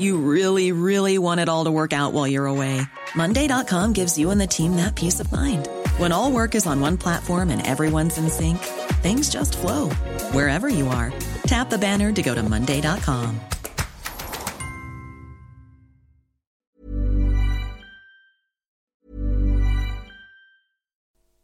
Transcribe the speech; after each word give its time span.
You 0.00 0.16
really, 0.16 0.72
really 0.72 1.18
want 1.18 1.40
it 1.40 1.48
all 1.48 1.64
to 1.64 1.70
work 1.70 1.92
out 1.92 2.14
while 2.14 2.26
you're 2.26 2.46
away. 2.46 2.80
Monday.com 3.14 3.92
gives 3.92 4.18
you 4.18 4.30
and 4.30 4.40
the 4.40 4.46
team 4.46 4.76
that 4.76 4.94
peace 4.96 5.20
of 5.20 5.30
mind. 5.30 5.68
When 5.98 6.10
all 6.10 6.32
work 6.32 6.54
is 6.54 6.66
on 6.66 6.80
one 6.80 6.96
platform 6.96 7.50
and 7.50 7.66
everyone's 7.66 8.16
in 8.16 8.30
sync, 8.30 8.58
things 9.02 9.28
just 9.30 9.58
flow 9.58 9.90
wherever 10.32 10.68
you 10.68 10.88
are. 10.88 11.12
Tap 11.42 11.70
the 11.70 11.78
banner 11.78 12.12
to 12.12 12.22
go 12.22 12.34
to 12.34 12.42
Monday.com. 12.42 13.40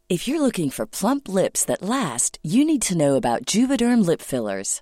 If 0.09 0.25
you're 0.25 0.41
looking 0.41 0.69
for 0.69 0.85
plump 0.85 1.27
lips 1.27 1.65
that 1.65 1.81
last, 1.81 2.39
you 2.41 2.63
need 2.63 2.81
to 2.83 2.97
know 2.97 3.15
about 3.15 3.43
Juvederm 3.43 4.05
lip 4.05 4.21
fillers. 4.21 4.81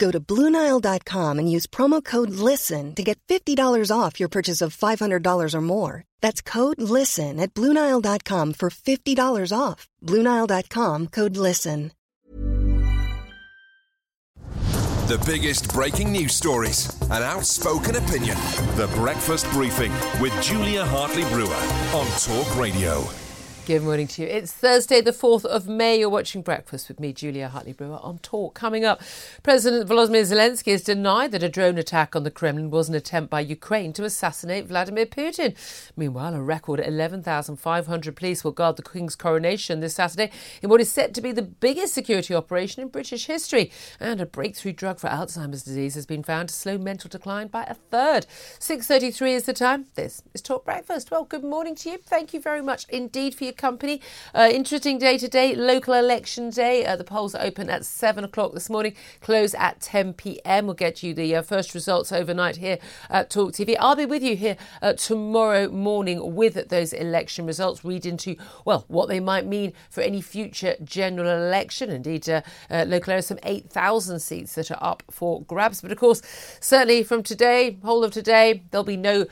Go 0.00 0.10
to 0.10 0.18
Bluenile.com 0.18 1.38
and 1.38 1.52
use 1.56 1.66
promo 1.66 2.02
code 2.02 2.30
LISTEN 2.30 2.94
to 2.94 3.02
get 3.04 3.20
$50 3.28 3.96
off 3.96 4.18
your 4.18 4.30
purchase 4.30 4.62
of 4.62 4.74
$500 4.74 5.54
or 5.54 5.60
more. 5.60 6.04
That's 6.22 6.40
code 6.40 6.80
LISTEN 6.80 7.38
at 7.38 7.52
Bluenile.com 7.52 8.54
for 8.54 8.70
$50 8.70 9.52
off. 9.56 9.86
Bluenile.com 10.02 11.08
code 11.08 11.36
LISTEN. 11.36 11.92
The 15.10 15.18
biggest 15.26 15.74
breaking 15.74 16.12
news 16.12 16.36
stories, 16.36 16.88
an 17.10 17.24
outspoken 17.24 17.96
opinion. 17.96 18.36
The 18.76 18.88
Breakfast 18.94 19.50
Briefing 19.50 19.92
with 20.20 20.32
Julia 20.40 20.84
Hartley 20.84 21.24
Brewer 21.24 21.62
on 21.92 22.06
Talk 22.20 22.56
Radio. 22.56 23.04
Good 23.70 23.84
morning 23.84 24.08
to 24.08 24.22
you. 24.22 24.26
It's 24.26 24.50
Thursday, 24.50 25.00
the 25.00 25.12
4th 25.12 25.44
of 25.44 25.68
May. 25.68 26.00
You're 26.00 26.10
watching 26.10 26.42
Breakfast 26.42 26.88
with 26.88 26.98
me, 26.98 27.12
Julia 27.12 27.48
Hartley 27.48 27.72
Brewer, 27.72 28.00
on 28.02 28.18
Talk. 28.18 28.52
Coming 28.52 28.84
up, 28.84 29.00
President 29.44 29.88
Volodymyr 29.88 30.22
Zelensky 30.22 30.72
has 30.72 30.82
denied 30.82 31.30
that 31.30 31.44
a 31.44 31.48
drone 31.48 31.78
attack 31.78 32.16
on 32.16 32.24
the 32.24 32.32
Kremlin 32.32 32.70
was 32.70 32.88
an 32.88 32.96
attempt 32.96 33.30
by 33.30 33.38
Ukraine 33.38 33.92
to 33.92 34.02
assassinate 34.02 34.66
Vladimir 34.66 35.06
Putin. 35.06 35.54
Meanwhile, 35.96 36.34
a 36.34 36.42
record 36.42 36.80
11,500 36.80 38.16
police 38.16 38.42
will 38.42 38.50
guard 38.50 38.74
the 38.74 38.82
King's 38.82 39.14
coronation 39.14 39.78
this 39.78 39.94
Saturday 39.94 40.32
in 40.62 40.68
what 40.68 40.80
is 40.80 40.90
set 40.90 41.14
to 41.14 41.20
be 41.20 41.30
the 41.30 41.40
biggest 41.40 41.94
security 41.94 42.34
operation 42.34 42.82
in 42.82 42.88
British 42.88 43.26
history. 43.26 43.70
And 44.00 44.20
a 44.20 44.26
breakthrough 44.26 44.72
drug 44.72 44.98
for 44.98 45.06
Alzheimer's 45.06 45.62
disease 45.62 45.94
has 45.94 46.06
been 46.06 46.24
found 46.24 46.48
to 46.48 46.56
slow 46.56 46.76
mental 46.76 47.08
decline 47.08 47.46
by 47.46 47.62
a 47.62 47.74
third. 47.74 48.26
6.33 48.58 49.30
is 49.30 49.44
the 49.44 49.52
time. 49.52 49.86
This 49.94 50.24
is 50.34 50.42
Talk 50.42 50.64
Breakfast. 50.64 51.12
Well, 51.12 51.22
good 51.22 51.44
morning 51.44 51.76
to 51.76 51.90
you. 51.90 51.98
Thank 51.98 52.34
you 52.34 52.40
very 52.40 52.62
much 52.62 52.84
indeed 52.88 53.36
for 53.36 53.44
your 53.44 53.59
company. 53.60 54.00
Uh, 54.34 54.48
interesting 54.50 54.98
day 54.98 55.18
today, 55.18 55.54
local 55.54 55.94
election 55.94 56.50
day. 56.50 56.84
Uh, 56.84 56.96
the 56.96 57.04
polls 57.04 57.34
are 57.34 57.44
open 57.44 57.68
at 57.68 57.84
7 57.84 58.24
o'clock 58.24 58.54
this 58.54 58.70
morning, 58.70 58.94
close 59.20 59.54
at 59.54 59.80
10 59.80 60.14
pm. 60.14 60.66
We'll 60.66 60.74
get 60.74 61.02
you 61.02 61.12
the 61.12 61.36
uh, 61.36 61.42
first 61.42 61.74
results 61.74 62.10
overnight 62.10 62.56
here 62.56 62.78
at 63.10 63.28
Talk 63.28 63.52
TV. 63.52 63.76
I'll 63.78 63.94
be 63.94 64.06
with 64.06 64.22
you 64.22 64.34
here 64.34 64.56
uh, 64.80 64.94
tomorrow 64.94 65.68
morning 65.68 66.34
with 66.34 66.68
those 66.70 66.94
election 66.94 67.46
results, 67.46 67.84
read 67.84 68.06
into, 68.06 68.34
well, 68.64 68.86
what 68.88 69.08
they 69.08 69.20
might 69.20 69.46
mean 69.46 69.74
for 69.90 70.00
any 70.00 70.22
future 70.22 70.74
general 70.82 71.28
election. 71.28 71.90
Indeed, 71.90 72.28
uh, 72.28 72.40
uh, 72.70 72.86
local 72.88 73.12
areas, 73.12 73.26
some 73.26 73.38
8,000 73.42 74.20
seats 74.20 74.54
that 74.54 74.70
are 74.70 74.82
up 74.82 75.02
for 75.10 75.42
grabs. 75.42 75.82
But 75.82 75.92
of 75.92 75.98
course, 75.98 76.22
certainly 76.60 77.02
from 77.02 77.22
today, 77.22 77.78
whole 77.84 78.02
of 78.04 78.12
today, 78.12 78.62
there'll 78.70 78.84
be 78.84 78.96
no 78.96 79.26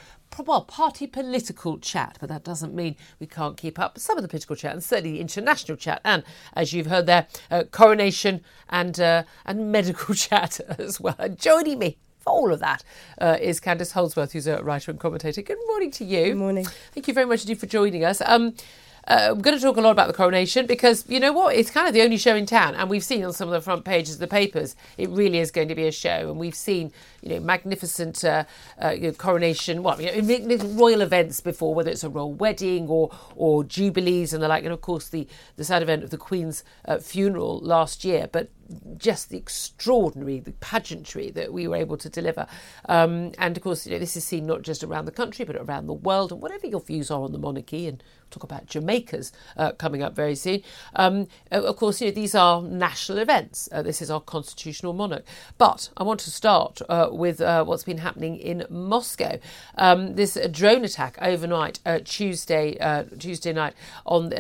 well, 0.47 0.63
party 0.63 1.07
political 1.07 1.79
chat, 1.79 2.17
but 2.21 2.29
that 2.29 2.45
doesn't 2.45 2.75
mean 2.75 2.97
we 3.19 3.27
can't 3.27 3.57
keep 3.57 3.79
up 3.79 3.99
some 3.99 4.17
of 4.17 4.23
the 4.23 4.29
political 4.29 4.57
chat 4.57 4.73
and 4.73 4.83
certainly 4.83 5.13
the 5.13 5.21
international 5.21 5.77
chat. 5.77 6.01
And 6.05 6.23
as 6.55 6.73
you've 6.73 6.87
heard 6.87 7.07
there, 7.07 7.27
uh, 7.51 7.65
coronation 7.71 8.43
and 8.69 8.99
uh, 9.01 9.25
and 9.45 9.73
medical 9.73 10.15
chat 10.27 10.61
as 10.79 11.01
well. 11.01 11.17
And 11.19 11.39
joining 11.39 11.79
me 11.79 11.97
for 12.19 12.31
all 12.31 12.53
of 12.53 12.61
that 12.61 12.85
uh, 13.21 13.37
is 13.41 13.61
Candice 13.61 13.93
Holdsworth, 13.93 14.33
who's 14.33 14.47
a 14.47 14.63
writer 14.63 14.91
and 14.91 15.01
commentator. 15.01 15.43
Good 15.43 15.59
morning 15.67 15.91
to 15.93 16.05
you. 16.05 16.27
Good 16.27 16.37
morning. 16.37 16.67
Thank 16.93 17.09
you 17.09 17.15
very 17.15 17.27
much 17.27 17.43
indeed 17.43 17.59
for 17.59 17.67
joining 17.67 18.05
us. 18.05 18.23
Um, 18.25 18.55
uh, 19.09 19.33
we're 19.35 19.41
going 19.41 19.57
to 19.57 19.63
talk 19.63 19.79
a 19.79 19.81
lot 19.81 19.91
about 19.91 20.07
the 20.07 20.13
coronation 20.13 20.67
because 20.67 21.09
you 21.09 21.19
know 21.19 21.33
what? 21.33 21.57
It's 21.57 21.71
kind 21.71 21.89
of 21.89 21.95
the 21.95 22.03
only 22.03 22.19
show 22.19 22.37
in 22.37 22.45
town, 22.45 22.75
and 22.75 22.91
we've 22.91 23.03
seen 23.03 23.25
on 23.25 23.33
some 23.33 23.49
of 23.49 23.55
the 23.55 23.61
front 23.63 23.87
pages 23.87 24.15
of 24.15 24.21
the 24.21 24.27
papers 24.27 24.77
it 24.99 25.09
really 25.09 25.39
is 25.39 25.51
going 25.51 25.69
to 25.69 25.75
be 25.75 25.87
a 25.87 25.93
show. 25.93 26.29
And 26.29 26.37
we've 26.37 26.55
seen 26.55 26.93
you 27.23 27.31
know 27.31 27.41
magnificent 27.41 28.25
uh, 28.25 28.45
uh, 28.83 28.91
you 28.91 29.09
know, 29.09 29.13
coronation, 29.13 29.83
what 29.83 30.01
you 30.01 30.23
know, 30.23 30.57
royal 30.75 31.01
events 31.01 31.41
before, 31.41 31.75
whether 31.75 31.91
it's 31.91 32.05
a 32.05 32.09
royal 32.09 32.33
wedding 32.33 32.89
or 32.89 33.11
or 33.37 33.65
jubilees 33.65 34.33
and 34.33 34.43
the 34.43 34.49
like, 34.49 34.65
and 34.65 34.73
of 34.73 34.81
course 34.81 35.09
the 35.09 35.27
the 35.57 35.65
sad 35.65 35.83
event 35.83 36.05
of 36.05 36.11
the 36.11 36.19
Queen's 36.19 36.65
uh, 36.87 36.99
funeral 36.99 37.59
last 37.61 38.05
year. 38.05 38.29
But 38.31 38.51
just 38.97 39.31
the 39.31 39.39
extraordinary, 39.39 40.41
the 40.41 40.53
pageantry 40.53 41.31
that 41.31 41.53
we 41.53 41.67
were 41.67 41.77
able 41.77 41.97
to 41.97 42.09
deliver. 42.09 42.47
Um, 42.89 43.33
and 43.39 43.57
of 43.57 43.63
course, 43.63 43.87
you 43.87 43.93
know, 43.93 43.99
this 43.99 44.17
is 44.17 44.25
seen 44.25 44.47
not 44.47 44.63
just 44.63 44.85
around 44.85 45.07
the 45.07 45.13
country, 45.13 45.45
but 45.45 45.57
around 45.57 45.87
the 45.87 45.95
world. 45.95 46.33
And 46.33 46.41
whatever 46.41 46.67
your 46.67 46.81
views 46.81 47.11
are 47.11 47.23
on 47.23 47.33
the 47.33 47.39
monarchy, 47.39 47.87
and 47.87 48.03
we'll 48.03 48.31
talk 48.31 48.43
about 48.43 48.67
Jamaica's 48.67 49.33
uh, 49.57 49.73
coming 49.73 50.03
up 50.03 50.15
very 50.15 50.35
soon. 50.35 50.63
Um, 50.95 51.29
of 51.51 51.77
course, 51.77 52.01
you 52.01 52.09
know, 52.09 52.15
these 52.15 52.35
are 52.35 52.63
national 52.63 53.19
events. 53.19 53.69
Uh, 53.73 53.83
this 53.83 54.03
is 54.03 54.11
our 54.11 54.21
constitutional 54.21 54.93
monarch. 54.93 55.25
But 55.57 55.89
I 55.97 56.03
want 56.03 56.21
to 56.21 56.31
start 56.31 56.81
uh, 56.89 57.08
with 57.13 57.41
uh, 57.41 57.65
what's 57.65 57.85
been 57.85 57.99
happening 57.99 58.37
in 58.37 58.65
Moscow. 58.71 59.39
Um, 59.77 60.15
this 60.15 60.37
drone 60.51 60.85
attack 60.85 61.19
overnight, 61.21 61.81
uh, 61.87 62.01
Tuesday, 62.05 62.79
uh, 62.79 63.05
Tuesday 63.19 63.53
night 63.53 63.75
on 64.07 64.33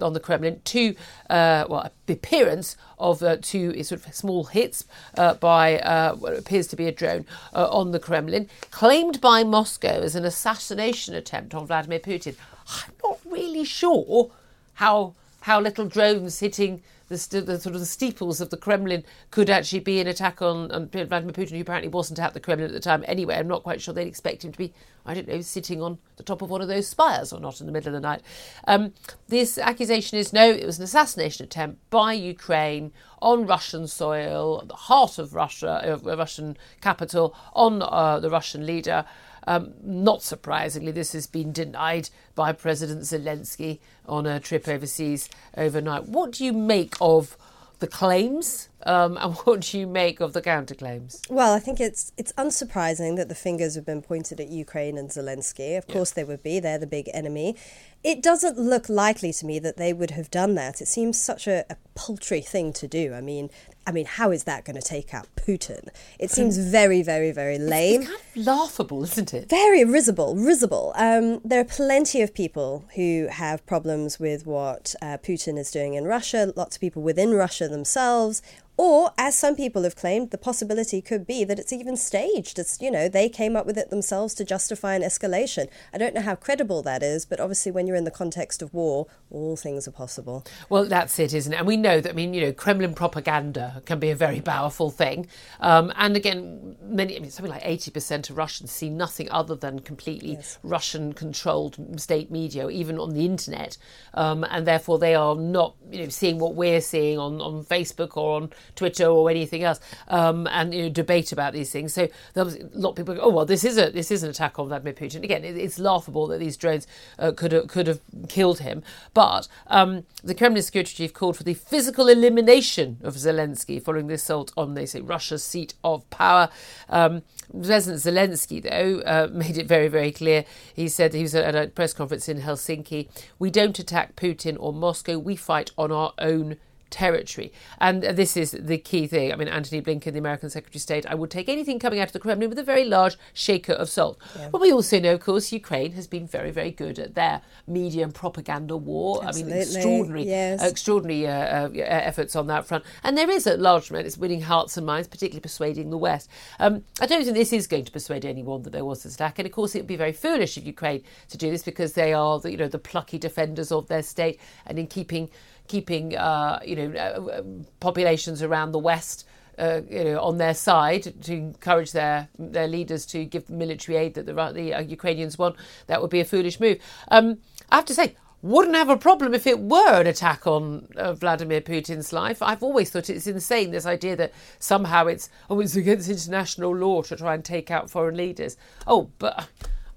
on 0.00 0.12
the 0.12 0.20
Kremlin. 0.20 0.60
Two, 0.64 0.94
well, 1.28 1.90
appearance 2.08 2.76
of 2.98 3.22
uh, 3.22 3.36
two 3.40 3.82
sort 3.82 4.06
of 4.06 4.14
small 4.14 4.44
hits 4.44 4.84
uh, 5.16 5.34
by 5.34 5.78
uh, 5.80 6.14
what 6.16 6.34
appears 6.34 6.66
to 6.68 6.76
be 6.76 6.86
a 6.86 6.92
drone 6.92 7.26
uh, 7.54 7.68
on 7.70 7.92
the 7.92 7.98
Kremlin, 7.98 8.48
claimed 8.70 9.20
by 9.20 9.44
Moscow 9.44 10.00
as 10.00 10.14
an 10.14 10.24
assassination 10.24 11.14
attempt 11.14 11.54
on 11.54 11.66
Vladimir 11.66 12.00
Putin. 12.00 12.36
I'm 12.68 12.92
not 13.02 13.18
really 13.26 13.64
sure 13.64 14.30
how 14.74 15.14
how 15.40 15.60
little 15.60 15.86
drones 15.86 16.40
hitting 16.40 16.82
the 17.14 17.40
the, 17.40 17.60
sort 17.60 17.74
of 17.74 17.80
the 17.80 17.86
steeples 17.86 18.40
of 18.40 18.50
the 18.50 18.56
Kremlin 18.56 19.04
could 19.30 19.50
actually 19.50 19.80
be 19.80 20.00
an 20.00 20.06
attack 20.06 20.42
on, 20.42 20.70
on 20.70 20.88
Vladimir 20.88 21.32
Putin, 21.32 21.52
who 21.52 21.60
apparently 21.60 21.88
wasn't 21.88 22.18
at 22.18 22.34
the 22.34 22.40
Kremlin 22.40 22.68
at 22.68 22.72
the 22.72 22.80
time 22.80 23.04
anyway. 23.06 23.36
I'm 23.36 23.48
not 23.48 23.62
quite 23.62 23.80
sure 23.80 23.94
they'd 23.94 24.06
expect 24.06 24.44
him 24.44 24.52
to 24.52 24.58
be, 24.58 24.72
I 25.06 25.14
don't 25.14 25.28
know, 25.28 25.40
sitting 25.40 25.82
on 25.82 25.98
the 26.16 26.22
top 26.22 26.42
of 26.42 26.50
one 26.50 26.60
of 26.60 26.68
those 26.68 26.88
spires 26.88 27.32
or 27.32 27.40
not 27.40 27.60
in 27.60 27.66
the 27.66 27.72
middle 27.72 27.88
of 27.88 28.00
the 28.00 28.06
night. 28.06 28.22
Um, 28.66 28.92
this 29.28 29.58
accusation 29.58 30.18
is 30.18 30.32
no, 30.32 30.50
it 30.50 30.66
was 30.66 30.78
an 30.78 30.84
assassination 30.84 31.44
attempt 31.44 31.78
by 31.90 32.12
Ukraine 32.12 32.92
on 33.22 33.46
Russian 33.46 33.86
soil, 33.86 34.64
the 34.66 34.74
heart 34.74 35.18
of 35.18 35.34
Russia, 35.34 35.98
uh, 36.04 36.16
Russian 36.16 36.56
capital, 36.80 37.34
on 37.54 37.82
uh, 37.82 38.20
the 38.20 38.30
Russian 38.30 38.66
leader. 38.66 39.04
Um, 39.46 39.74
not 39.82 40.22
surprisingly, 40.22 40.92
this 40.92 41.12
has 41.12 41.26
been 41.26 41.52
denied 41.52 42.10
by 42.34 42.52
President 42.52 43.02
Zelensky 43.02 43.78
on 44.06 44.26
a 44.26 44.40
trip 44.40 44.68
overseas 44.68 45.28
overnight. 45.56 46.08
What 46.08 46.32
do 46.32 46.44
you 46.44 46.52
make 46.52 46.94
of 47.00 47.36
the 47.80 47.86
claims 47.86 48.68
um, 48.86 49.16
and 49.20 49.34
what 49.34 49.60
do 49.60 49.78
you 49.78 49.86
make 49.86 50.20
of 50.20 50.32
the 50.32 50.42
counterclaims? 50.42 51.28
Well, 51.30 51.52
I 51.52 51.58
think 51.58 51.80
it's 51.80 52.12
it's 52.16 52.32
unsurprising 52.32 53.16
that 53.16 53.28
the 53.28 53.34
fingers 53.34 53.74
have 53.74 53.84
been 53.84 54.02
pointed 54.02 54.40
at 54.40 54.48
Ukraine 54.48 54.96
and 54.96 55.10
Zelensky. 55.10 55.76
Of 55.76 55.86
course, 55.86 56.10
they 56.10 56.24
would 56.24 56.42
be; 56.42 56.60
they're 56.60 56.78
the 56.78 56.86
big 56.86 57.10
enemy. 57.12 57.56
It 58.04 58.22
doesn't 58.22 58.58
look 58.58 58.90
likely 58.90 59.32
to 59.32 59.46
me 59.46 59.58
that 59.60 59.78
they 59.78 59.94
would 59.94 60.10
have 60.10 60.30
done 60.30 60.54
that. 60.56 60.82
It 60.82 60.88
seems 60.88 61.20
such 61.20 61.46
a, 61.46 61.64
a 61.70 61.76
paltry 61.94 62.42
thing 62.42 62.74
to 62.74 62.86
do. 62.86 63.14
I 63.14 63.22
mean, 63.22 63.48
I 63.86 63.92
mean, 63.92 64.06
how 64.06 64.30
is 64.30 64.44
that 64.44 64.64
going 64.64 64.76
to 64.76 64.82
take 64.82 65.12
out 65.12 65.26
Putin? 65.36 65.88
It 66.18 66.30
seems 66.30 66.56
very, 66.56 67.02
very, 67.02 67.32
very 67.32 67.58
lame. 67.58 68.02
It's, 68.02 68.10
it's 68.10 68.20
kind 68.20 68.40
of 68.40 68.46
laughable, 68.46 69.04
isn't 69.04 69.34
it? 69.34 69.48
Very 69.48 69.84
risible, 69.84 70.36
risible. 70.36 70.92
Um, 70.96 71.40
there 71.44 71.60
are 71.60 71.64
plenty 71.64 72.22
of 72.22 72.34
people 72.34 72.84
who 72.94 73.28
have 73.30 73.64
problems 73.66 74.18
with 74.18 74.46
what 74.46 74.94
uh, 75.02 75.18
Putin 75.18 75.58
is 75.58 75.70
doing 75.70 75.94
in 75.94 76.04
Russia. 76.04 76.52
Lots 76.56 76.76
of 76.76 76.80
people 76.80 77.02
within 77.02 77.34
Russia 77.34 77.68
themselves 77.68 78.42
or, 78.76 79.12
as 79.16 79.36
some 79.36 79.54
people 79.54 79.84
have 79.84 79.94
claimed, 79.94 80.30
the 80.30 80.38
possibility 80.38 81.00
could 81.00 81.26
be 81.26 81.44
that 81.44 81.60
it's 81.60 81.72
even 81.72 81.96
staged. 81.96 82.58
It's, 82.58 82.80
you 82.80 82.90
know, 82.90 83.08
they 83.08 83.28
came 83.28 83.54
up 83.54 83.66
with 83.66 83.78
it 83.78 83.90
themselves 83.90 84.34
to 84.34 84.44
justify 84.44 84.96
an 84.96 85.02
escalation. 85.02 85.68
I 85.92 85.98
don't 85.98 86.14
know 86.14 86.20
how 86.20 86.34
credible 86.34 86.82
that 86.82 87.02
is, 87.02 87.24
but 87.24 87.38
obviously, 87.38 87.70
when 87.70 87.86
you're 87.86 87.96
in 87.96 88.04
the 88.04 88.10
context 88.10 88.62
of 88.62 88.74
war, 88.74 89.06
all 89.30 89.56
things 89.56 89.86
are 89.86 89.92
possible. 89.92 90.44
Well, 90.68 90.86
that's 90.86 91.20
it, 91.20 91.32
isn't 91.32 91.52
it? 91.52 91.56
And 91.56 91.66
we 91.68 91.76
know 91.76 92.00
that, 92.00 92.10
I 92.10 92.12
mean, 92.14 92.34
you 92.34 92.40
know, 92.40 92.52
Kremlin 92.52 92.94
propaganda 92.94 93.80
can 93.84 94.00
be 94.00 94.10
a 94.10 94.16
very 94.16 94.40
powerful 94.40 94.90
thing. 94.90 95.28
Um, 95.60 95.92
and 95.96 96.16
again, 96.16 96.76
many, 96.82 97.16
I 97.16 97.20
mean, 97.20 97.30
something 97.30 97.52
like 97.52 97.62
80% 97.62 98.30
of 98.30 98.36
Russians 98.36 98.72
see 98.72 98.90
nothing 98.90 99.30
other 99.30 99.54
than 99.54 99.78
completely 99.80 100.32
yes. 100.32 100.58
Russian 100.64 101.12
controlled 101.12 102.00
state 102.00 102.30
media, 102.30 102.68
even 102.68 102.98
on 102.98 103.14
the 103.14 103.24
internet. 103.24 103.76
Um, 104.14 104.44
and 104.50 104.66
therefore, 104.66 104.98
they 104.98 105.14
are 105.14 105.36
not, 105.36 105.76
you 105.92 106.02
know, 106.02 106.08
seeing 106.08 106.40
what 106.40 106.56
we're 106.56 106.80
seeing 106.80 107.20
on, 107.20 107.40
on 107.40 107.64
Facebook 107.64 108.16
or 108.16 108.36
on 108.36 108.50
Twitter 108.76 109.06
or 109.06 109.30
anything 109.30 109.62
else, 109.62 109.80
um, 110.08 110.46
and 110.48 110.74
you 110.74 110.84
know, 110.84 110.88
debate 110.88 111.32
about 111.32 111.52
these 111.52 111.70
things. 111.70 111.94
So 111.94 112.08
there 112.34 112.44
was 112.44 112.56
a 112.56 112.68
lot 112.72 112.90
of 112.90 112.96
people 112.96 113.14
go, 113.14 113.20
"Oh 113.20 113.30
well, 113.30 113.46
this 113.46 113.64
is 113.64 113.78
a 113.78 113.90
this 113.90 114.10
is 114.10 114.22
an 114.22 114.30
attack 114.30 114.58
on 114.58 114.68
Vladimir 114.68 114.92
Putin." 114.92 115.22
Again, 115.22 115.44
it, 115.44 115.56
it's 115.56 115.78
laughable 115.78 116.26
that 116.28 116.38
these 116.38 116.56
drones 116.56 116.86
uh, 117.18 117.32
could 117.32 117.52
have, 117.52 117.68
could 117.68 117.86
have 117.86 118.00
killed 118.28 118.60
him, 118.60 118.82
but 119.12 119.48
um, 119.68 120.04
the 120.22 120.34
Kremlin 120.34 120.62
security 120.62 120.94
chief 120.94 121.12
called 121.12 121.36
for 121.36 121.42
the 121.42 121.54
physical 121.54 122.08
elimination 122.08 122.98
of 123.02 123.14
Zelensky 123.14 123.82
following 123.82 124.06
the 124.06 124.14
assault 124.14 124.52
on, 124.56 124.74
they 124.74 124.86
say, 124.86 125.00
Russia's 125.00 125.44
seat 125.44 125.74
of 125.84 126.08
power. 126.10 126.48
Um, 126.88 127.22
President 127.50 128.02
Zelensky, 128.02 128.62
though, 128.62 129.00
uh, 129.00 129.28
made 129.32 129.58
it 129.58 129.66
very, 129.66 129.88
very 129.88 130.12
clear. 130.12 130.44
He 130.74 130.88
said 130.88 131.12
he 131.12 131.22
was 131.22 131.34
at 131.34 131.54
a 131.54 131.68
press 131.68 131.92
conference 131.92 132.28
in 132.28 132.40
Helsinki. 132.40 133.08
We 133.38 133.50
don't 133.50 133.78
attack 133.78 134.16
Putin 134.16 134.56
or 134.58 134.72
Moscow. 134.72 135.18
We 135.18 135.36
fight 135.36 135.70
on 135.76 135.92
our 135.92 136.12
own 136.18 136.56
territory. 136.94 137.52
And 137.80 138.04
this 138.04 138.36
is 138.36 138.52
the 138.52 138.78
key 138.78 139.08
thing. 139.08 139.32
I 139.32 139.36
mean, 139.36 139.48
Antony 139.48 139.82
Blinken, 139.82 140.12
the 140.12 140.20
American 140.20 140.48
Secretary 140.48 140.78
of 140.78 140.82
State, 140.82 141.04
I 141.06 141.16
would 141.16 141.28
take 141.28 141.48
anything 141.48 141.80
coming 141.80 141.98
out 141.98 142.06
of 142.06 142.12
the 142.12 142.20
Kremlin 142.20 142.48
with 142.48 142.58
a 142.58 142.62
very 142.62 142.84
large 142.84 143.16
shaker 143.32 143.72
of 143.72 143.88
salt. 143.88 144.16
Yeah. 144.38 144.50
But 144.52 144.60
we 144.60 144.70
also 144.70 145.00
know, 145.00 145.14
of 145.14 145.20
course, 145.20 145.50
Ukraine 145.50 145.90
has 145.92 146.06
been 146.06 146.24
very, 146.24 146.52
very 146.52 146.70
good 146.70 147.00
at 147.00 147.16
their 147.16 147.42
media 147.66 148.04
and 148.04 148.14
propaganda 148.14 148.76
war. 148.76 149.24
Absolutely. 149.24 149.52
I 149.52 149.56
mean, 149.56 149.62
extraordinary, 149.64 150.22
yes. 150.22 150.62
extraordinary 150.62 151.26
uh, 151.26 151.68
uh, 151.68 151.70
efforts 151.74 152.36
on 152.36 152.46
that 152.46 152.64
front. 152.64 152.84
And 153.02 153.18
there 153.18 153.28
is 153.28 153.48
a 153.48 153.56
large 153.56 153.90
amount. 153.90 154.06
It's 154.06 154.16
winning 154.16 154.42
hearts 154.42 154.76
and 154.76 154.86
minds, 154.86 155.08
particularly 155.08 155.40
persuading 155.40 155.90
the 155.90 155.98
West. 155.98 156.30
Um, 156.60 156.84
I 157.00 157.06
don't 157.06 157.24
think 157.24 157.34
this 157.34 157.52
is 157.52 157.66
going 157.66 157.86
to 157.86 157.92
persuade 157.92 158.24
anyone 158.24 158.62
that 158.62 158.70
there 158.70 158.84
was 158.84 159.02
this 159.02 159.16
attack. 159.16 159.40
And 159.40 159.46
of 159.46 159.52
course, 159.52 159.74
it 159.74 159.80
would 159.80 159.88
be 159.88 159.96
very 159.96 160.12
foolish 160.12 160.56
of 160.56 160.64
Ukraine 160.64 161.02
to 161.30 161.36
do 161.36 161.50
this 161.50 161.64
because 161.64 161.94
they 161.94 162.12
are, 162.12 162.38
the, 162.38 162.52
you 162.52 162.56
know, 162.56 162.68
the 162.68 162.78
plucky 162.78 163.18
defenders 163.18 163.72
of 163.72 163.88
their 163.88 164.02
state 164.04 164.38
and 164.64 164.78
in 164.78 164.86
keeping 164.86 165.28
keeping 165.68 166.16
uh, 166.16 166.60
you 166.64 166.76
know 166.76 166.98
uh, 166.98 167.42
populations 167.80 168.42
around 168.42 168.72
the 168.72 168.78
west. 168.78 169.26
Uh, 169.56 169.82
you 169.88 170.02
know, 170.02 170.20
on 170.20 170.36
their 170.38 170.52
side 170.52 171.14
to 171.22 171.32
encourage 171.32 171.92
their 171.92 172.28
their 172.40 172.66
leaders 172.66 173.06
to 173.06 173.24
give 173.24 173.48
military 173.48 173.96
aid 173.96 174.14
that 174.14 174.26
the, 174.26 174.32
the 174.52 174.74
uh, 174.74 174.80
Ukrainians 174.80 175.38
want, 175.38 175.54
that 175.86 176.02
would 176.02 176.10
be 176.10 176.18
a 176.18 176.24
foolish 176.24 176.58
move. 176.58 176.78
Um, 177.06 177.38
I 177.70 177.76
have 177.76 177.84
to 177.84 177.94
say, 177.94 178.16
wouldn't 178.42 178.74
have 178.74 178.88
a 178.88 178.96
problem 178.96 179.32
if 179.32 179.46
it 179.46 179.60
were 179.60 180.00
an 180.00 180.08
attack 180.08 180.48
on 180.48 180.88
uh, 180.96 181.12
Vladimir 181.12 181.60
Putin's 181.60 182.12
life. 182.12 182.42
I've 182.42 182.64
always 182.64 182.90
thought 182.90 183.08
it's 183.08 183.28
insane 183.28 183.70
this 183.70 183.86
idea 183.86 184.16
that 184.16 184.32
somehow 184.58 185.06
it's 185.06 185.30
oh 185.48 185.60
it's 185.60 185.76
against 185.76 186.08
international 186.08 186.74
law 186.74 187.02
to 187.02 187.14
try 187.14 187.34
and 187.34 187.44
take 187.44 187.70
out 187.70 187.88
foreign 187.88 188.16
leaders. 188.16 188.56
Oh, 188.88 189.10
but 189.20 189.48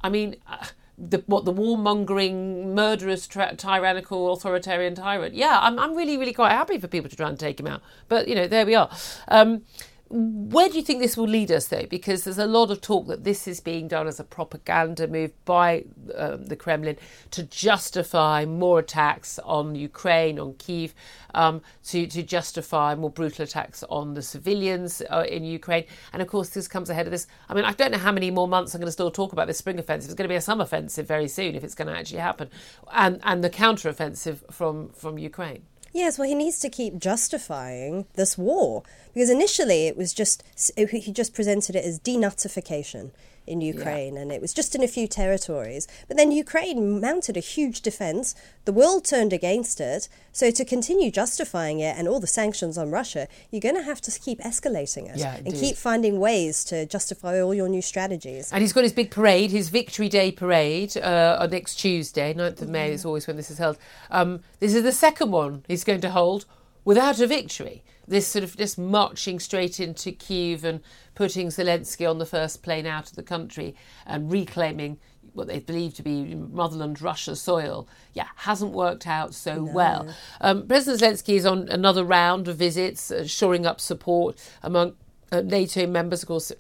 I 0.02 0.10
mean. 0.10 0.36
Uh, 0.46 0.68
the 0.98 1.24
what 1.28 1.46
the 1.46 1.54
warmongering, 1.54 2.74
murderous, 2.74 3.28
tra- 3.28 3.56
tyrannical, 3.56 4.34
authoritarian 4.34 4.96
tyrant. 4.96 5.36
Yeah, 5.36 5.60
I'm 5.62 5.78
I'm 5.78 5.96
really 5.96 6.18
really 6.18 6.34
quite 6.34 6.52
happy 6.52 6.78
for 6.80 6.88
people 6.88 7.10
to 7.10 7.16
try 7.16 7.30
and 7.30 7.40
take 7.40 7.60
him 7.60 7.68
out. 7.68 7.82
But 8.08 8.28
you 8.28 8.36
know, 8.36 8.48
there 8.48 8.66
we 8.66 8.76
are. 8.76 8.90
Um, 9.28 9.64
where 10.10 10.70
do 10.70 10.78
you 10.78 10.84
think 10.84 11.02
this 11.02 11.18
will 11.18 11.28
lead 11.28 11.52
us, 11.52 11.68
though? 11.68 11.86
Because 11.86 12.24
there's 12.24 12.38
a 12.38 12.46
lot 12.46 12.72
of 12.72 12.80
talk 12.80 13.08
that 13.08 13.24
this 13.24 13.48
is 13.48 13.60
being 13.60 13.88
done 13.88 14.08
as 14.08 14.20
a 14.20 14.24
propaganda 14.24 15.08
move 15.08 15.34
by 15.44 15.84
um, 16.16 16.46
the 16.46 16.56
Kremlin 16.56 16.98
to 17.32 17.44
justify 17.44 18.46
more 18.46 18.80
attacks 18.80 19.38
on 19.40 19.76
Ukraine, 19.76 20.40
on 20.40 20.54
Kiev, 20.56 20.94
um, 21.34 21.62
to, 21.86 22.08
to 22.08 22.24
justify 22.24 22.96
more 22.96 23.10
brutal 23.10 23.44
attacks 23.44 23.84
on 23.90 24.14
the 24.14 24.22
civilians 24.22 25.02
uh, 25.10 25.26
in 25.28 25.44
Ukraine. 25.44 25.84
And 26.14 26.22
of 26.22 26.28
course, 26.28 26.50
this 26.50 26.68
comes 26.68 26.90
ahead 26.90 27.08
of 27.08 27.12
this. 27.12 27.28
I 27.50 27.54
mean, 27.54 27.66
I 27.66 27.74
don't 27.74 27.92
know 27.92 27.98
how 27.98 28.14
many 28.14 28.32
more 28.32 28.48
months 28.48 28.74
I'm 28.74 28.80
going 28.80 28.88
to 28.88 28.94
still 28.94 29.12
talk 29.12 29.34
about 29.34 29.48
this 29.48 29.58
spring 29.58 29.78
offensive. 29.78 30.10
It's 30.10 30.18
going 30.18 30.28
to 30.28 30.32
be 30.32 30.36
a 30.36 30.42
summer 30.42 30.64
offensive 30.64 31.08
very 31.08 31.28
soon 31.28 31.56
if 31.56 31.64
it's 31.64 31.76
going 31.76 31.88
to 31.90 31.98
actually 31.98 32.20
happen, 32.20 32.50
and 32.92 33.20
and 33.24 33.44
the 33.44 33.50
counter 33.50 33.90
offensive 33.90 34.44
from 34.52 34.90
from 34.90 35.18
Ukraine. 35.18 35.64
Yes, 35.98 36.20
well, 36.20 36.28
he 36.28 36.36
needs 36.36 36.60
to 36.60 36.70
keep 36.70 37.00
justifying 37.00 38.06
this 38.14 38.38
war. 38.38 38.84
Because 39.16 39.32
initially 39.32 39.88
it 39.88 39.98
was 39.98 40.14
just 40.14 40.44
he 40.78 41.12
just 41.12 41.34
presented 41.34 41.76
it 41.76 41.84
as 41.84 42.00
denazification 42.00 43.10
in 43.48 43.62
Ukraine, 43.62 44.16
yeah. 44.16 44.22
and 44.22 44.32
it 44.32 44.42
was 44.42 44.54
just 44.54 44.76
in 44.76 44.84
a 44.84 44.88
few 44.88 45.08
territories. 45.08 45.88
But 46.08 46.18
then 46.18 46.32
Ukraine 46.32 47.00
mounted 47.00 47.38
a 47.38 47.40
huge 47.40 47.82
defense. 47.82 48.36
The 48.66 48.74
world 48.74 49.06
turned 49.06 49.34
against 49.34 49.80
it. 49.80 50.10
So 50.32 50.52
to 50.52 50.66
continue 50.66 51.10
justifying 51.10 51.80
it 51.80 51.98
and 51.98 52.08
all 52.08 52.20
the 52.20 52.28
sanctions 52.28 52.78
on 52.78 52.92
Russia, 52.92 53.28
you're 53.50 53.62
going 53.62 53.76
to 53.76 53.84
have 53.84 54.02
to 54.02 54.20
keep 54.20 54.40
escalating 54.42 55.10
it 55.10 55.18
yeah, 55.18 55.38
and 55.38 55.54
keep 55.54 55.76
finding 55.76 56.20
ways 56.20 56.64
to 56.66 56.86
justify 56.86 57.42
all 57.42 57.54
your 57.54 57.70
new 57.70 57.82
strategies. 57.82 58.52
And 58.52 58.62
he's 58.62 58.74
got 58.74 58.84
his 58.84 58.94
big 58.94 59.10
parade, 59.10 59.52
his 59.52 59.70
Victory 59.70 60.10
Day 60.10 60.32
parade 60.32 60.96
uh, 60.98 61.38
on 61.40 61.50
next 61.50 61.76
Tuesday, 61.76 62.34
9th 62.34 62.62
of 62.62 62.70
May. 62.70 62.92
Is 62.92 63.06
always 63.06 63.28
when 63.28 63.38
this 63.38 63.50
is 63.50 63.58
held. 63.58 63.78
Um, 64.12 64.42
this 64.60 64.74
is 64.74 64.84
the 64.84 64.92
second 64.92 65.32
one 65.32 65.64
he's 65.68 65.84
going 65.84 66.02
to 66.02 66.10
hold 66.10 66.46
without 66.86 67.20
a 67.20 67.28
victory. 67.28 67.84
This 68.08 68.26
sort 68.28 68.44
of 68.44 68.56
just 68.56 68.78
marching 68.78 69.40
straight 69.40 69.80
into 69.82 70.14
Kiev 70.14 70.64
and 70.64 70.80
putting 71.18 71.48
Zelensky 71.48 72.08
on 72.08 72.20
the 72.20 72.28
first 72.28 72.62
plane 72.62 72.86
out 72.86 73.10
of 73.10 73.16
the 73.16 73.24
country 73.24 73.76
and 74.06 74.32
reclaiming 74.32 75.00
what 75.34 75.48
they 75.48 75.60
believe 75.60 75.96
to 75.96 76.04
be 76.04 76.36
motherland 76.36 77.02
Russia 77.02 77.36
soil, 77.36 77.88
yeah, 78.14 78.28
hasn't 78.36 78.72
worked 78.72 79.08
out 79.08 79.34
so 79.34 79.56
no. 79.56 79.72
well. 79.74 80.16
Um, 80.42 80.68
President 80.68 81.02
Zelensky 81.02 81.34
is 81.34 81.46
on 81.46 81.70
another 81.70 82.04
round 82.04 82.48
of 82.48 82.58
visits, 82.58 83.10
uh, 83.10 83.26
shoring 83.26 83.66
up 83.66 83.82
support 83.82 84.38
among 84.62 84.96
uh, 85.32 85.42
NATO 85.42 85.88
members, 85.88 86.22
of 86.22 86.28
course. 86.28 86.52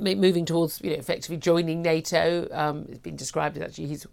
Moving 0.00 0.46
towards, 0.46 0.80
you 0.82 0.90
know, 0.90 0.96
effectively 0.96 1.36
joining 1.36 1.82
NATO. 1.82 2.48
Um, 2.50 2.86
it's 2.88 2.98
been 2.98 3.16
described 3.16 3.56
as 3.56 3.62
actually 3.62 3.86
he's 3.86 4.06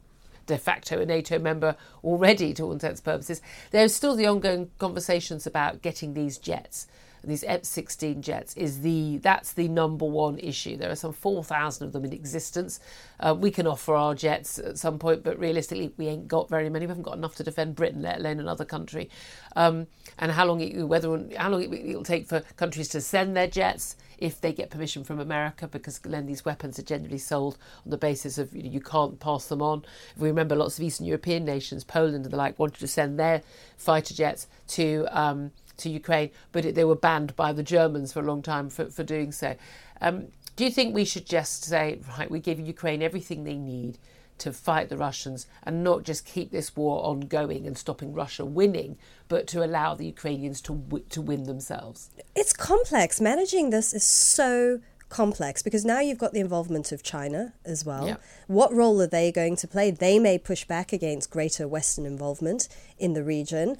de 0.48 0.58
facto 0.58 1.02
a 1.02 1.06
NATO 1.06 1.40
member 1.40 1.76
already 2.04 2.54
to 2.54 2.64
all 2.64 2.72
intents 2.74 3.00
and 3.00 3.06
purposes. 3.06 3.42
There's 3.72 3.94
still 3.94 4.16
the 4.16 4.26
ongoing 4.26 4.72
conversations 4.80 5.48
about 5.48 5.82
getting 5.82 6.14
these 6.14 6.38
jets 6.38 6.88
these 7.28 7.44
F-16 7.44 8.22
jets 8.22 8.56
is 8.56 8.82
the 8.82 9.18
that's 9.18 9.54
the 9.54 9.68
number 9.68 10.06
one 10.06 10.38
issue. 10.40 10.78
There 10.78 10.92
are 10.92 10.96
some 10.96 11.14
4,000 11.14 11.88
of 11.88 11.94
them 11.94 12.06
in 12.06 12.14
existence. 12.14 12.80
Uh, 13.20 13.36
we 13.38 13.52
can 13.52 13.68
offer 13.68 13.96
our 13.96 14.16
jets 14.16 14.60
at 14.60 14.78
some 14.78 15.00
point, 15.00 15.24
but 15.24 15.40
realistically, 15.40 15.94
we 15.98 16.08
ain't 16.08 16.28
got 16.28 16.50
very 16.50 16.70
many. 16.70 16.86
We 16.86 16.90
haven't 16.90 17.04
got 17.04 17.18
enough 17.18 17.36
to 17.36 17.44
defend 17.44 17.76
Britain, 17.76 18.02
let 18.02 18.20
alone 18.20 18.40
another 18.40 18.66
country. 18.66 19.10
Um, 19.56 19.88
and 20.18 20.32
how 20.32 20.46
long 20.46 20.62
it, 20.62 20.84
whether 20.84 21.10
how 21.38 21.50
long 21.50 21.64
it 21.64 21.70
will 21.70 22.04
take 22.04 22.28
for 22.28 22.42
countries 22.58 22.90
to 22.90 23.02
send 23.02 23.36
their 23.36 23.48
jets 23.48 23.96
if 24.18 24.40
they 24.40 24.54
get 24.54 24.70
permission 24.70 25.04
from 25.04 25.20
America, 25.20 25.68
because 25.68 26.00
then 26.00 26.26
these 26.26 26.46
weapons 26.46 26.80
are 26.80 26.84
generally 26.84 27.18
sold 27.18 27.58
on 27.86 27.92
the 27.92 27.98
basis 27.98 28.38
of 28.38 28.56
you, 28.56 28.64
know, 28.64 28.70
you 28.70 28.80
can't 28.80 29.20
pass 29.20 29.48
them 29.48 29.62
on. 29.62 29.84
If 30.16 30.22
we 30.22 30.30
remember, 30.30 30.56
lots 30.56 30.78
of 30.78 30.84
Eastern 30.84 31.06
European 31.06 31.46
nations, 31.46 31.84
Poland 31.84 32.26
and 32.26 32.26
the 32.26 32.38
like, 32.38 32.58
wanted 32.58 32.80
to 32.80 32.88
send 32.88 33.20
their 33.20 33.42
fighter 33.78 34.14
jets 34.14 34.48
to 34.70 35.06
um, 35.12 35.52
to 35.78 35.90
Ukraine, 35.90 36.32
but 36.52 36.66
it, 36.66 36.76
they 36.76 36.86
were 36.86 36.96
banned 36.96 37.36
by 37.36 37.54
the 37.54 37.64
Germans 37.64 38.14
for 38.14 38.20
a 38.20 38.24
long 38.24 38.42
time 38.42 38.70
for, 38.70 38.86
for 38.86 39.04
doing 39.04 39.32
so. 39.32 39.56
Um, 40.02 40.28
do 40.56 40.64
you 40.64 40.72
think 40.72 40.96
we 40.96 41.06
should 41.06 41.26
just 41.26 41.64
say, 41.66 42.00
right, 42.18 42.32
we 42.32 42.40
give 42.40 42.60
Ukraine 42.60 43.02
everything 43.02 43.44
they 43.44 43.58
need? 43.58 43.98
to 44.38 44.52
fight 44.52 44.90
the 44.90 44.98
Russians 44.98 45.48
and 45.64 45.84
not 45.84 46.04
just 46.04 46.26
keep 46.26 46.52
this 46.52 46.76
war 46.76 47.06
ongoing 47.06 47.66
and 47.66 47.78
stopping 47.78 48.14
Russia 48.14 48.44
winning, 48.44 48.98
but 49.28 49.48
to 49.48 49.64
allow 49.64 49.96
the 49.96 50.06
Ukrainians 50.06 50.62
to 50.62 50.74
w- 50.74 51.06
to 51.10 51.22
win 51.22 51.44
themselves. 51.44 52.10
It's 52.36 52.52
complex. 52.52 53.22
Managing 53.22 53.70
this 53.70 53.94
is 53.94 54.04
so 54.04 54.82
complex 55.10 55.62
because 55.62 55.86
now 55.86 56.00
you've 56.00 56.18
got 56.18 56.34
the 56.34 56.40
involvement 56.40 56.92
of 56.92 57.04
China 57.04 57.54
as 57.64 57.86
well. 57.86 58.08
Yeah. 58.08 58.18
What 58.48 58.74
role 58.74 59.02
are 59.02 59.08
they 59.08 59.32
going 59.32 59.56
to 59.58 59.68
play? 59.68 59.92
They 59.92 60.20
may 60.20 60.38
push 60.38 60.66
back 60.66 60.92
against 60.92 61.30
greater 61.30 61.68
Western 61.68 62.06
involvement 62.06 62.68
in 62.98 63.14
the 63.14 63.24
region. 63.24 63.78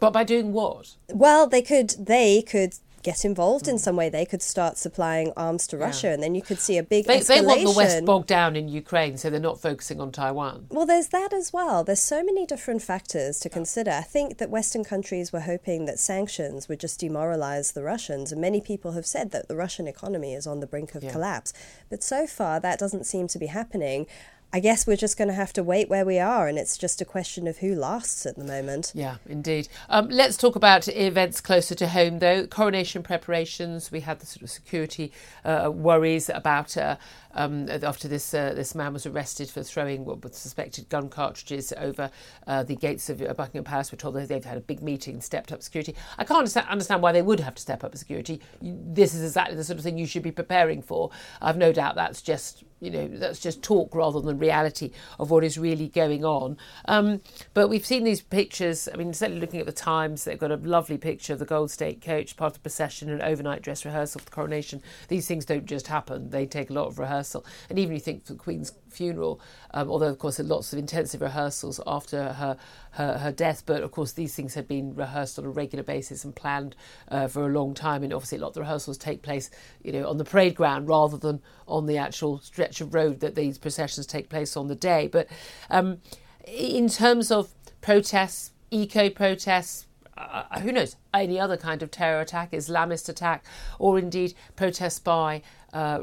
But 0.00 0.12
by 0.12 0.24
doing 0.24 0.52
what? 0.52 0.96
Well, 1.08 1.46
they 1.46 1.62
could 1.62 1.90
they 1.98 2.42
could 2.42 2.74
get 3.02 3.24
involved 3.24 3.68
in 3.68 3.74
hmm. 3.76 3.78
some 3.78 3.96
way. 3.96 4.08
They 4.08 4.26
could 4.26 4.42
start 4.42 4.76
supplying 4.76 5.32
arms 5.36 5.66
to 5.68 5.78
Russia, 5.78 6.08
yeah. 6.08 6.14
and 6.14 6.22
then 6.22 6.34
you 6.34 6.42
could 6.42 6.58
see 6.58 6.78
a 6.78 6.82
big 6.82 7.06
they, 7.06 7.20
escalation. 7.20 7.26
They 7.28 7.42
want 7.42 7.64
the 7.64 7.74
West 7.76 8.04
bogged 8.04 8.26
down 8.26 8.56
in 8.56 8.68
Ukraine, 8.68 9.16
so 9.16 9.30
they're 9.30 9.40
not 9.40 9.60
focusing 9.60 10.00
on 10.00 10.12
Taiwan. 10.12 10.66
Well, 10.70 10.86
there's 10.86 11.08
that 11.08 11.32
as 11.32 11.52
well. 11.52 11.84
There's 11.84 12.02
so 12.02 12.22
many 12.22 12.46
different 12.46 12.82
factors 12.82 13.38
to 13.40 13.48
consider. 13.48 13.90
I 13.90 14.02
think 14.02 14.38
that 14.38 14.50
Western 14.50 14.84
countries 14.84 15.32
were 15.32 15.40
hoping 15.40 15.86
that 15.86 15.98
sanctions 15.98 16.68
would 16.68 16.80
just 16.80 17.00
demoralize 17.00 17.72
the 17.72 17.82
Russians, 17.82 18.32
and 18.32 18.40
many 18.40 18.60
people 18.60 18.92
have 18.92 19.06
said 19.06 19.30
that 19.30 19.48
the 19.48 19.56
Russian 19.56 19.86
economy 19.86 20.34
is 20.34 20.46
on 20.46 20.60
the 20.60 20.66
brink 20.66 20.94
of 20.94 21.04
yeah. 21.04 21.12
collapse. 21.12 21.52
But 21.88 22.02
so 22.02 22.26
far, 22.26 22.60
that 22.60 22.78
doesn't 22.78 23.06
seem 23.06 23.28
to 23.28 23.38
be 23.38 23.46
happening. 23.46 24.06
I 24.50 24.60
guess 24.60 24.86
we're 24.86 24.96
just 24.96 25.18
going 25.18 25.28
to 25.28 25.34
have 25.34 25.52
to 25.54 25.62
wait 25.62 25.90
where 25.90 26.06
we 26.06 26.18
are, 26.18 26.48
and 26.48 26.58
it's 26.58 26.78
just 26.78 27.02
a 27.02 27.04
question 27.04 27.46
of 27.46 27.58
who 27.58 27.74
lasts 27.74 28.24
at 28.24 28.36
the 28.36 28.44
moment. 28.44 28.92
Yeah, 28.94 29.16
indeed. 29.26 29.68
Um, 29.90 30.08
let's 30.08 30.38
talk 30.38 30.56
about 30.56 30.88
events 30.88 31.42
closer 31.42 31.74
to 31.74 31.88
home, 31.88 32.18
though. 32.18 32.46
Coronation 32.46 33.02
preparations. 33.02 33.92
We 33.92 34.00
had 34.00 34.20
the 34.20 34.26
sort 34.26 34.42
of 34.42 34.50
security 34.50 35.12
uh, 35.44 35.70
worries 35.72 36.30
about 36.30 36.78
uh, 36.78 36.96
um, 37.34 37.68
after 37.68 38.08
this 38.08 38.32
uh, 38.32 38.54
this 38.54 38.74
man 38.74 38.94
was 38.94 39.04
arrested 39.04 39.50
for 39.50 39.62
throwing 39.62 40.06
what 40.06 40.24
was 40.24 40.36
suspected 40.36 40.88
gun 40.88 41.10
cartridges 41.10 41.74
over 41.76 42.10
uh, 42.46 42.62
the 42.62 42.74
gates 42.74 43.10
of 43.10 43.18
Buckingham 43.36 43.64
Palace. 43.64 43.92
We're 43.92 43.98
told 43.98 44.14
that 44.14 44.28
they've 44.28 44.44
had 44.44 44.56
a 44.56 44.62
big 44.62 44.82
meeting 44.82 45.14
and 45.14 45.24
stepped 45.24 45.52
up 45.52 45.62
security. 45.62 45.94
I 46.16 46.24
can't 46.24 46.56
understand 46.56 47.02
why 47.02 47.12
they 47.12 47.22
would 47.22 47.40
have 47.40 47.54
to 47.54 47.62
step 47.62 47.84
up 47.84 47.94
security. 47.98 48.40
This 48.62 49.14
is 49.14 49.22
exactly 49.22 49.56
the 49.56 49.64
sort 49.64 49.78
of 49.78 49.84
thing 49.84 49.98
you 49.98 50.06
should 50.06 50.22
be 50.22 50.32
preparing 50.32 50.80
for. 50.80 51.10
I've 51.42 51.58
no 51.58 51.70
doubt 51.70 51.96
that's 51.96 52.22
just 52.22 52.64
you 52.80 52.90
know 52.90 53.08
that's 53.08 53.40
just 53.40 53.62
talk 53.62 53.94
rather 53.94 54.20
than 54.20 54.38
reality 54.38 54.92
of 55.18 55.30
what 55.30 55.44
is 55.44 55.58
really 55.58 55.88
going 55.88 56.24
on. 56.24 56.56
Um, 56.86 57.20
but 57.54 57.68
we've 57.68 57.86
seen 57.86 58.04
these 58.04 58.20
pictures. 58.20 58.88
I 58.92 58.96
mean, 58.96 59.12
certainly 59.12 59.40
looking 59.40 59.60
at 59.60 59.66
the 59.66 59.72
Times, 59.72 60.24
they've 60.24 60.38
got 60.38 60.50
a 60.50 60.56
lovely 60.56 60.98
picture 60.98 61.32
of 61.32 61.38
the 61.38 61.44
Gold 61.44 61.70
State 61.70 62.02
coach, 62.02 62.36
part 62.36 62.50
of 62.50 62.54
the 62.54 62.60
procession, 62.60 63.10
an 63.10 63.22
overnight 63.22 63.62
dress 63.62 63.84
rehearsal 63.84 64.20
for 64.20 64.24
the 64.24 64.30
coronation. 64.30 64.82
These 65.08 65.26
things 65.26 65.44
don't 65.44 65.66
just 65.66 65.86
happen; 65.86 66.30
they 66.30 66.46
take 66.46 66.70
a 66.70 66.74
lot 66.74 66.88
of 66.88 66.98
rehearsal. 66.98 67.44
And 67.68 67.78
even 67.78 67.94
you 67.94 68.00
think 68.00 68.26
for 68.26 68.32
the 68.32 68.38
Queen's 68.38 68.72
funeral, 68.90 69.40
um, 69.72 69.90
although 69.90 70.08
of 70.08 70.18
course 70.18 70.36
there 70.38 70.46
lots 70.46 70.72
of 70.72 70.78
intensive 70.78 71.20
rehearsals 71.20 71.80
after 71.86 72.32
her, 72.32 72.56
her, 72.92 73.18
her 73.18 73.32
death, 73.32 73.62
but 73.66 73.82
of 73.82 73.90
course 73.90 74.12
these 74.12 74.34
things 74.34 74.54
had 74.54 74.66
been 74.66 74.94
rehearsed 74.94 75.38
on 75.38 75.44
a 75.44 75.50
regular 75.50 75.82
basis 75.82 76.24
and 76.24 76.34
planned 76.34 76.74
uh, 77.08 77.28
for 77.28 77.46
a 77.46 77.52
long 77.52 77.74
time. 77.74 78.02
And 78.02 78.12
obviously 78.12 78.38
a 78.38 78.40
lot 78.40 78.48
of 78.48 78.54
the 78.54 78.60
rehearsals 78.60 78.98
take 78.98 79.22
place, 79.22 79.50
you 79.82 79.92
know, 79.92 80.08
on 80.08 80.18
the 80.18 80.24
parade 80.24 80.54
ground 80.54 80.88
rather 80.88 81.16
than 81.16 81.40
on 81.66 81.86
the 81.86 81.98
actual 81.98 82.38
stretch 82.40 82.67
of 82.80 82.94
road 82.94 83.20
that 83.20 83.34
these 83.34 83.58
processions 83.58 84.06
take 84.06 84.28
place 84.28 84.56
on 84.56 84.68
the 84.68 84.74
day. 84.74 85.08
But 85.08 85.28
um, 85.70 85.98
in 86.46 86.88
terms 86.88 87.30
of 87.30 87.52
protests, 87.80 88.52
eco 88.70 89.10
protests, 89.10 89.86
uh, 90.16 90.60
who 90.60 90.72
knows, 90.72 90.96
any 91.14 91.38
other 91.38 91.56
kind 91.56 91.82
of 91.82 91.90
terror 91.90 92.20
attack, 92.20 92.52
Islamist 92.52 93.08
attack, 93.08 93.44
or 93.78 93.98
indeed 93.98 94.34
protests 94.56 94.98
by 94.98 95.42
uh, 95.72 96.00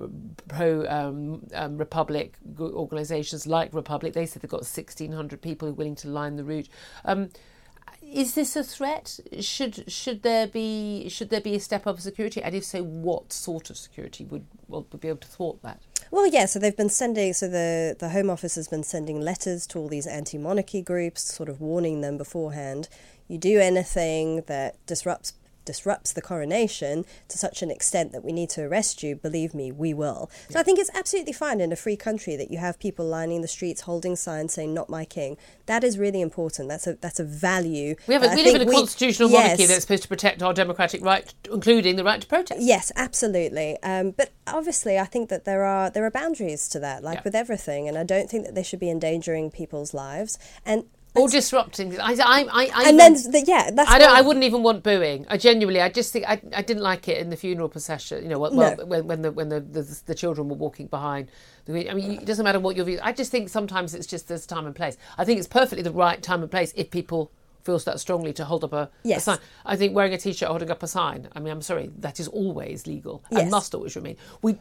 pro 0.48 0.86
um, 0.88 1.45
um, 1.53 1.77
Republic 1.77 2.36
organisations 2.60 3.45
like 3.45 3.74
Republic. 3.74 4.13
They 4.13 4.25
said 4.25 4.41
they've 4.41 4.50
got 4.50 4.62
1,600 4.62 5.41
people 5.41 5.72
willing 5.72 5.95
to 5.95 6.07
line 6.07 6.36
the 6.36 6.43
route. 6.43 6.69
Um, 7.03 7.29
is 8.13 8.35
this 8.35 8.55
a 8.55 8.63
threat? 8.63 9.19
Should 9.39 9.91
should 9.91 10.24
there 10.24 10.47
be 10.47 11.09
should 11.09 11.29
there 11.29 11.41
be 11.41 11.55
a 11.55 11.59
step 11.59 11.88
up 11.88 11.97
of 11.97 12.01
security? 12.01 12.41
And 12.41 12.55
if 12.55 12.63
so, 12.63 12.83
what 12.83 13.33
sort 13.33 13.69
of 13.69 13.77
security 13.77 14.25
would 14.25 14.45
would 14.67 15.00
be 15.00 15.07
able 15.07 15.19
to 15.19 15.27
thwart 15.27 15.62
that? 15.63 15.81
Well, 16.12 16.27
yeah. 16.27 16.45
So 16.45 16.59
they've 16.59 16.75
been 16.75 16.89
sending. 16.89 17.33
So 17.33 17.47
the 17.47 17.95
the 17.97 18.09
Home 18.09 18.29
Office 18.29 18.55
has 18.55 18.67
been 18.67 18.83
sending 18.83 19.19
letters 19.19 19.67
to 19.67 19.79
all 19.79 19.88
these 19.88 20.07
anti-monarchy 20.07 20.81
groups, 20.81 21.33
sort 21.33 21.50
of 21.50 21.62
warning 21.62 22.01
them 22.01 22.17
beforehand. 22.17 22.89
You 23.27 23.38
do 23.38 23.59
anything 23.59 24.43
that 24.47 24.83
disrupts 24.85 25.33
disrupts 25.65 26.13
the 26.13 26.22
coronation 26.22 27.05
to 27.27 27.38
such 27.38 27.62
an 27.62 27.72
extent 27.72 28.12
that 28.12 28.24
we 28.24 28.31
need 28.31 28.50
to 28.51 28.62
arrest 28.62 29.03
you, 29.03 29.15
believe 29.15 29.53
me, 29.53 29.72
we 29.72 29.93
will. 29.93 30.29
So 30.50 30.57
yeah. 30.57 30.60
I 30.60 30.63
think 30.63 30.79
it's 30.79 30.91
absolutely 30.93 31.34
fine 31.34 31.60
in 31.60 31.72
a 31.72 31.75
free 31.75 31.98
country 31.98 32.36
that 32.36 32.51
you 32.51 32.57
have 32.60 32.79
people 32.79 33.05
lining 33.05 33.41
the 33.41 33.48
streets 33.48 33.81
holding 33.81 34.15
signs 34.15 34.53
saying 34.53 34.74
"Not 34.74 34.89
my 34.89 35.05
king." 35.05 35.38
That 35.65 35.84
is 35.84 35.98
really 35.98 36.22
important. 36.22 36.69
That's 36.69 36.88
a 36.88 36.93
that's 36.95 37.19
a 37.19 37.24
value. 37.24 37.95
We 38.07 38.13
have 38.13 38.24
a, 38.24 38.29
we 38.36 38.43
live 38.43 38.62
in 38.62 38.67
a 38.67 38.72
constitutional 38.72 39.29
we, 39.29 39.36
monarchy 39.36 39.63
yes. 39.63 39.69
that's 39.69 39.81
supposed 39.81 40.03
to 40.03 40.10
protect 40.10 40.41
our 40.43 40.53
democratic 40.53 41.03
right, 41.03 41.34
including 41.51 41.95
the 41.95 42.03
right 42.03 42.22
to 42.22 42.27
protest. 42.27 42.62
Yes, 42.62 42.91
absolutely. 42.95 43.77
Um, 43.84 44.12
but 44.12 44.31
obviously, 44.48 44.98
I 45.00 45.05
think 45.05 45.29
that 45.29 45.45
there 45.45 45.63
are 45.63 45.89
there 45.89 46.05
are 46.05 46.12
boundaries 46.12 46.67
to 46.69 46.79
that, 46.79 47.03
like 47.03 47.17
yeah. 47.17 47.22
with 47.24 47.36
everything, 47.36 47.88
and 47.88 47.98
I 47.98 48.03
don't 48.03 48.29
think 48.29 48.45
that 48.45 48.55
they 48.55 48.63
should 48.63 48.79
be 48.79 48.89
endangering 48.89 49.51
people's 49.51 49.93
lives. 49.93 50.38
And 50.65 50.86
or 51.15 51.29
disrupting. 51.29 52.00
I, 52.00 52.13
I, 52.13 52.17
I, 52.19 52.69
I 52.74 52.89
and 52.89 53.00
then 53.00 53.13
the, 53.13 53.43
yeah, 53.45 53.72
that's. 53.72 53.89
I 53.89 53.98
don't. 53.98 54.15
I 54.15 54.22
wouldn't 54.22 54.43
even 54.43 54.63
want 54.63 54.84
booing. 54.84 55.25
I 55.29 55.38
genuinely, 55.38 55.81
I 55.81 55.89
just 55.89 56.12
think 56.13 56.25
I, 56.27 56.41
I 56.55 56.62
didn't 56.62 56.84
like 56.84 57.07
it 57.07 57.17
in 57.17 57.29
the 57.29 57.38
funeral 57.38 57.69
procession. 57.69 58.24
You 58.24 58.29
know, 58.29 58.39
well, 58.39 58.53
no. 58.53 58.86
when, 58.86 59.07
when 59.07 59.22
the 59.22 59.31
when 59.31 59.50
the, 59.50 59.60
the, 59.60 60.01
the 60.05 60.15
children 60.15 60.50
were 60.50 60.55
walking 60.55 60.88
behind. 60.88 61.29
I 61.67 61.72
mean, 61.72 62.12
it 62.12 62.25
doesn't 62.25 62.43
matter 62.43 62.60
what 62.60 62.75
your 62.75 62.86
view. 62.86 63.00
I 63.01 63.12
just 63.12 63.31
think 63.31 63.50
sometimes 63.50 63.95
it's 63.95 64.05
just 64.05 64.27
there's 64.27 64.45
time 64.45 64.67
and 64.67 64.75
place. 64.75 64.98
I 65.17 65.25
think 65.25 65.39
it's 65.39 65.48
perfectly 65.48 65.81
the 65.81 65.91
right 65.91 66.22
time 66.22 66.43
and 66.43 66.51
place 66.51 66.72
if 66.75 66.91
people 66.91 67.31
feels 67.65 67.84
that 67.86 68.00
strongly 68.00 68.31
to 68.34 68.45
hold 68.45 68.63
up 68.63 68.74
a, 68.74 68.89
yes. 69.03 69.22
a, 69.22 69.22
sign. 69.22 69.38
I 69.65 69.75
think 69.75 69.95
wearing 69.95 70.13
a 70.13 70.17
t-shirt, 70.17 70.48
holding 70.48 70.69
up 70.69 70.84
a 70.84 70.88
sign. 70.88 71.27
I 71.36 71.39
mean, 71.39 71.51
I'm 71.51 71.62
sorry, 71.62 71.89
that 71.98 72.19
is 72.19 72.27
always 72.27 72.86
legal 72.86 73.24
yes. 73.31 73.41
and 73.41 73.51
must 73.51 73.74
always 73.74 73.95
remain. 73.95 74.17
We, 74.41 74.57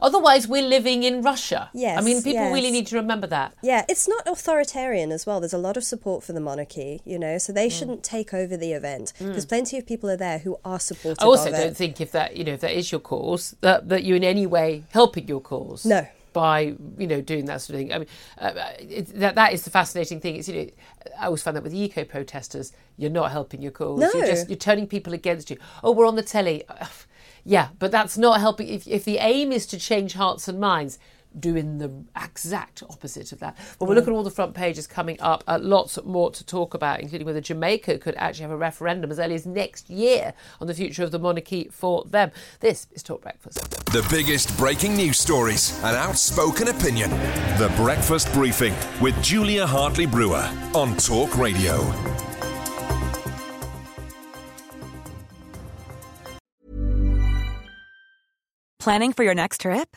otherwise, 0.00 0.46
we're 0.46 0.66
living 0.66 1.02
in 1.02 1.22
Russia. 1.22 1.68
Yes, 1.74 1.98
I 1.98 2.02
mean, 2.02 2.18
people 2.18 2.44
yes. 2.44 2.54
really 2.54 2.70
need 2.70 2.86
to 2.88 2.96
remember 2.96 3.26
that. 3.26 3.54
Yeah, 3.62 3.84
it's 3.88 4.08
not 4.08 4.26
authoritarian 4.26 5.10
as 5.10 5.26
well. 5.26 5.40
There's 5.40 5.52
a 5.52 5.58
lot 5.58 5.76
of 5.76 5.84
support 5.84 6.22
for 6.22 6.32
the 6.32 6.40
monarchy, 6.40 7.02
you 7.04 7.18
know, 7.18 7.38
so 7.38 7.52
they 7.52 7.68
mm. 7.68 7.78
shouldn't 7.78 8.04
take 8.04 8.32
over 8.32 8.56
the 8.56 8.72
event 8.72 9.12
because 9.18 9.44
mm. 9.44 9.48
plenty 9.48 9.76
of 9.76 9.86
people 9.86 10.08
are 10.08 10.16
there 10.16 10.38
who 10.38 10.58
are 10.64 10.78
supportive. 10.78 11.22
I 11.22 11.26
also 11.26 11.50
don't 11.50 11.60
it. 11.60 11.76
think 11.76 12.00
if 12.00 12.12
that, 12.12 12.36
you 12.36 12.44
know, 12.44 12.52
if 12.52 12.60
that 12.60 12.72
is 12.72 12.92
your 12.92 13.00
cause, 13.00 13.56
that 13.60 13.88
that 13.88 14.04
you're 14.04 14.16
in 14.16 14.24
any 14.24 14.46
way 14.46 14.84
helping 14.90 15.26
your 15.26 15.40
cause. 15.40 15.84
No 15.84 16.06
by 16.34 16.74
you 16.98 17.06
know 17.06 17.22
doing 17.22 17.46
that 17.46 17.62
sort 17.62 17.76
of 17.76 17.80
thing. 17.80 17.92
I 17.94 17.98
mean, 18.00 18.08
uh, 18.36 18.52
it, 18.78 19.06
that 19.18 19.36
that 19.36 19.54
is 19.54 19.62
the 19.62 19.70
fascinating 19.70 20.20
thing. 20.20 20.36
It's 20.36 20.48
you 20.48 20.66
know, 20.66 20.70
I 21.18 21.26
always 21.26 21.42
find 21.42 21.56
that 21.56 21.62
with 21.62 21.72
eco 21.72 22.04
protesters, 22.04 22.72
you're 22.98 23.10
not 23.10 23.30
helping 23.30 23.62
your 23.62 23.72
cause. 23.72 24.00
No. 24.00 24.10
You're 24.12 24.26
just 24.26 24.50
you're 24.50 24.58
turning 24.58 24.86
people 24.86 25.14
against 25.14 25.48
you. 25.48 25.56
Oh, 25.82 25.92
we're 25.92 26.06
on 26.06 26.16
the 26.16 26.22
telly. 26.22 26.64
Yeah, 27.46 27.68
but 27.78 27.90
that's 27.90 28.16
not 28.16 28.40
helping. 28.40 28.68
If 28.68 28.88
if 28.88 29.04
the 29.04 29.18
aim 29.18 29.52
is 29.52 29.66
to 29.66 29.78
change 29.78 30.14
hearts 30.14 30.48
and 30.48 30.58
minds, 30.58 30.98
doing 31.38 31.78
the 31.78 31.90
exact 32.16 32.82
opposite 32.88 33.32
of 33.32 33.40
that. 33.40 33.56
But 33.78 33.86
we'll 33.86 33.96
look 33.96 34.06
at 34.06 34.12
all 34.12 34.22
the 34.22 34.30
front 34.30 34.54
pages 34.54 34.86
coming 34.86 35.20
up. 35.20 35.44
Uh, 35.46 35.58
lots 35.60 35.98
more 36.04 36.30
to 36.30 36.44
talk 36.44 36.74
about, 36.74 37.00
including 37.00 37.26
whether 37.26 37.40
Jamaica 37.40 37.98
could 37.98 38.14
actually 38.16 38.42
have 38.42 38.50
a 38.50 38.56
referendum 38.56 39.10
as 39.10 39.18
early 39.18 39.34
as 39.34 39.46
next 39.46 39.90
year 39.90 40.34
on 40.60 40.66
the 40.66 40.74
future 40.74 41.02
of 41.02 41.10
the 41.10 41.18
monarchy 41.18 41.68
for 41.70 42.04
them. 42.04 42.30
This 42.60 42.86
is 42.92 43.02
Talk 43.02 43.22
Breakfast. 43.22 43.58
The 43.86 44.06
biggest 44.10 44.56
breaking 44.56 44.96
news 44.96 45.18
stories, 45.18 45.78
an 45.82 45.94
outspoken 45.94 46.68
opinion. 46.68 47.10
The 47.58 47.72
Breakfast 47.76 48.32
Briefing 48.32 48.74
with 49.00 49.20
Julia 49.22 49.66
Hartley 49.66 50.06
Brewer 50.06 50.50
on 50.74 50.96
Talk 50.96 51.36
Radio. 51.36 51.92
Planning 58.84 59.14
for 59.14 59.24
your 59.24 59.34
next 59.34 59.62
trip? 59.62 59.96